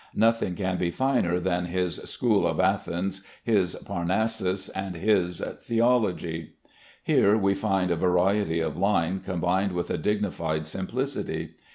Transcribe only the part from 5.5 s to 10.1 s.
"Theology." Here we find variety of line combined with a